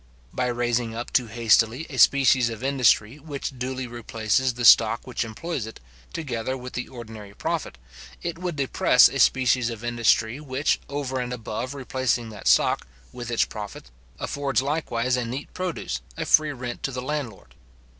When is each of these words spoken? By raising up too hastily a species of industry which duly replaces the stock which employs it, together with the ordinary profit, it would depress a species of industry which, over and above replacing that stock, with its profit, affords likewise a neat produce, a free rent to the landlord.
By 0.33 0.47
raising 0.47 0.95
up 0.95 1.13
too 1.13 1.27
hastily 1.27 1.85
a 1.87 1.97
species 1.99 2.49
of 2.49 2.63
industry 2.63 3.19
which 3.19 3.59
duly 3.59 3.85
replaces 3.85 4.55
the 4.55 4.65
stock 4.65 5.05
which 5.05 5.23
employs 5.23 5.67
it, 5.67 5.79
together 6.11 6.57
with 6.57 6.73
the 6.73 6.87
ordinary 6.87 7.35
profit, 7.35 7.77
it 8.23 8.39
would 8.39 8.55
depress 8.55 9.07
a 9.09 9.19
species 9.19 9.69
of 9.69 9.83
industry 9.83 10.39
which, 10.39 10.79
over 10.89 11.19
and 11.19 11.31
above 11.31 11.75
replacing 11.75 12.29
that 12.29 12.47
stock, 12.47 12.87
with 13.11 13.29
its 13.29 13.45
profit, 13.45 13.91
affords 14.19 14.63
likewise 14.63 15.15
a 15.17 15.23
neat 15.23 15.53
produce, 15.53 16.01
a 16.17 16.25
free 16.25 16.51
rent 16.51 16.81
to 16.81 16.91
the 16.91 17.03
landlord. 17.03 17.53